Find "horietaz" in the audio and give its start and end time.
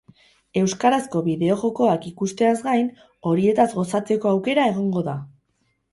3.33-3.69